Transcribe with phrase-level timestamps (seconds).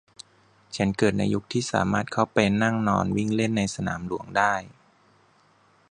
[0.75, 4.53] ฉันเกิดในยุคที่สามารถเข้าไปนั่งนอนวิ่งเล่นในสนามหลวงได้